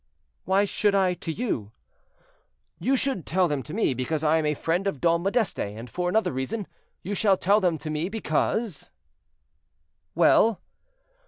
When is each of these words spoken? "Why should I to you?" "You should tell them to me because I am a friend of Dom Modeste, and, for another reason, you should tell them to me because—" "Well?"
"Why 0.45 0.65
should 0.65 0.95
I 0.95 1.13
to 1.13 1.31
you?" 1.31 1.73
"You 2.79 2.95
should 2.95 3.23
tell 3.23 3.47
them 3.47 3.61
to 3.61 3.71
me 3.71 3.93
because 3.93 4.23
I 4.23 4.37
am 4.37 4.47
a 4.47 4.55
friend 4.55 4.87
of 4.87 4.99
Dom 4.99 5.21
Modeste, 5.21 5.59
and, 5.77 5.91
for 5.91 6.09
another 6.09 6.31
reason, 6.31 6.65
you 7.03 7.13
should 7.13 7.39
tell 7.39 7.61
them 7.61 7.77
to 7.77 7.91
me 7.91 8.09
because—" 8.09 8.89
"Well?" 10.15 10.59